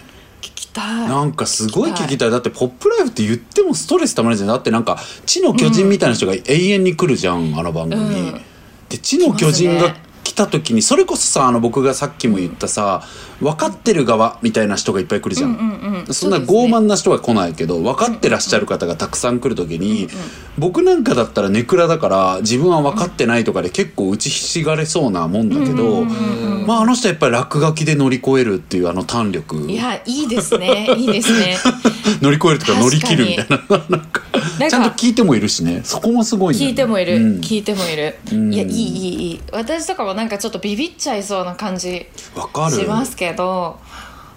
[0.76, 1.08] たい。
[1.08, 2.30] なんかすごい聞きたい。
[2.30, 4.48] だって「ポップライフ」って言ってもストレスたまるじゃん。
[4.48, 8.40] だってなんか地の巨人みたいな人が永遠に来るじゃん、あの番組、うん。
[8.88, 9.96] で地の巨人が
[10.26, 13.04] 来た時にそれこそさあの僕がさっきも言ったさ、
[13.40, 16.14] 分かってる側みたいな人がいっぱい来るじゃん,、うんうんうん。
[16.14, 20.08] そんな傲慢な人が来ないけど分かってらっしゃる方がたくさん来る時に、
[20.58, 26.04] 僕なんかだったらネクラだから自分は分かってないとかで結構打ちひしがれそうなもんだけど、
[26.66, 29.70] まああの人はやっぱり落書きで乗り越えるっていうあの胆力。
[29.70, 30.88] いやいいですね。
[30.96, 31.56] いいですね。
[32.20, 33.58] 乗り越えるとか乗り切るみたいな
[34.58, 35.80] ちゃんと聞いてもいるしね。
[35.84, 36.60] そこもすごいね。
[36.60, 37.40] 聞いてもいる、うん。
[37.40, 38.52] 聞いてもいる、うん。
[38.52, 39.40] いやいいいいいい。
[39.52, 42.76] 私とかもなんかちょっとビビっちゃいそうな感じわかる。
[42.76, 43.78] しますけど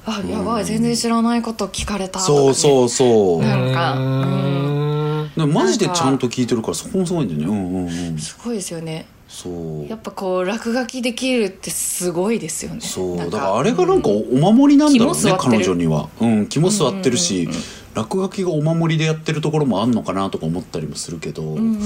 [0.05, 3.41] あやばい全然知らないこと聞かれたとか、そうそうそう。
[3.41, 5.31] なんかうーん。
[5.35, 7.45] でもマジでちゃんと聞いてるからそこもすごいんだよね。
[7.45, 8.17] うんうんうん。
[8.17, 9.05] すごいですよね。
[9.27, 9.87] そう。
[9.87, 12.81] やっぱこう落書きできるってすごいですよね。
[12.81, 13.17] そう。
[13.17, 15.51] だからあれがなんかお守りなんだろうね肝据わってる。
[15.51, 16.09] 彼女には。
[16.19, 17.61] うん肝据わってるし、うんうんうん
[17.95, 21.81] 落書きがお守りでやってるところもあんのかなとか思ったりもするけど、うんうんうんうんうん。
[21.81, 21.83] い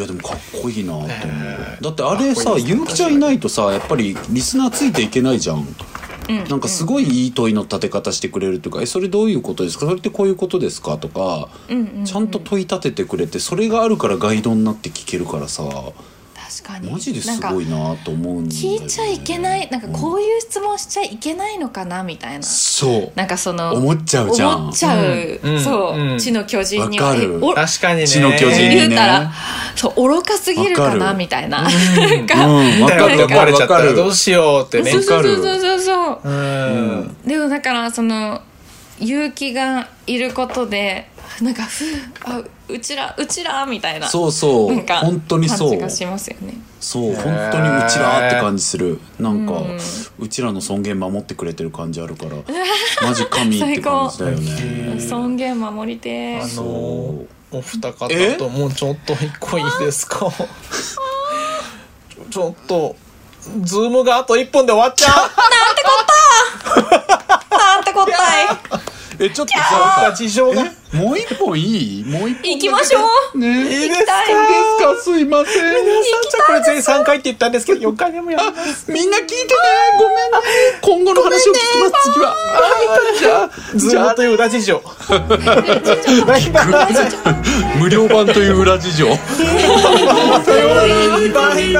[0.00, 0.92] やでもかっこいいな。
[0.92, 1.84] と思う、えー。
[1.84, 5.66] だってあれさかっこいいですゆうきちゃんいないとさやっぱりリスナーついていけないじゃん。
[6.28, 6.44] うん。
[6.44, 9.86] なんかすごいいい問いの立て方してくれるというか「えそれどういうことですか？
[9.86, 12.04] それってこういうことですか?」とか、うんうんうん。
[12.04, 15.64] ちゃんと問い立ててくれてそれがあるからガイドになって聞けるからさ
[16.46, 16.90] 確かに。
[16.90, 18.76] マジですごいなと思うんだよね。
[18.78, 22.42] 聞いちゃいけないなんかこういう質問しちゃいけないのかなみたいな。
[22.44, 23.12] そう。
[23.16, 24.56] なんかその思っちゃうじゃん。
[24.56, 25.60] 思っちゃう、うん。
[25.60, 26.18] そう、うん。
[26.18, 27.14] 地の巨人には。
[27.54, 28.06] 確かにね。
[28.06, 29.30] 血の巨人言うたら、ね
[29.74, 32.26] そう愚かすぎるかなみたいな、うん。
[32.26, 32.82] がうん。
[32.82, 34.92] わだよってかるわか思われちゃったるわからるどうしようってね。
[34.92, 36.20] そうそうそうそうそう。
[36.24, 37.16] うん。
[37.26, 38.40] でもだからその
[39.00, 41.10] 勇気がいることで
[41.42, 41.86] なんかふう
[42.24, 44.08] あうちらうちらみたいな。
[44.08, 44.74] そうそう。
[44.74, 45.70] なんか本当にそう。
[45.70, 46.54] 感じがしますよね。
[46.80, 49.00] そう本当にうちらって感じする。
[49.18, 49.78] なんかうん。
[50.18, 52.36] うちらの尊厳守ってくれてる感じあるから
[53.06, 55.00] マジ神って感じだよね。
[55.00, 56.68] 尊厳守りてあその
[57.52, 58.34] うお二方え？
[58.36, 60.30] ともうちょっと一個いいですか？
[62.30, 62.96] ちょっと
[63.62, 65.16] ズームがあと1分で終わっちゃう。
[65.16, 65.34] なんて
[65.84, 65.90] こ
[66.88, 67.00] ったい
[69.24, 72.04] えちょっとさか事情がえもう一本いい？
[72.04, 73.00] もう一本行きましょ
[73.34, 73.38] う。
[73.38, 73.62] ね。
[73.64, 73.86] い。
[73.86, 74.12] いですか？
[74.78, 75.62] すかすいません。
[75.64, 78.90] 皆さんじゃあこれ全員3回って言ったんですけど4回目もやります。
[78.90, 79.48] みんな聞いてね。
[79.98, 80.20] ごめんね。
[80.80, 81.60] 今後の話を聞き
[81.92, 82.12] ます。
[82.12, 82.36] 次はは
[83.14, 83.50] いじゃあ。
[83.76, 84.82] ズじゃあームという裏事情。
[86.26, 86.66] バイバイ
[87.78, 89.06] 無料版という裏事情。
[89.08, 89.14] バ
[91.20, 91.72] イバイ